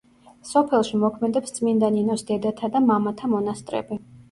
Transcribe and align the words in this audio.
სოფელში 0.51 1.01
მოქმედებს 1.03 1.53
წმინდა 1.59 1.91
ნინოს 1.99 2.25
დედათა 2.33 2.73
და 2.79 2.83
მამათა 2.89 3.33
მონასტრები. 3.37 4.03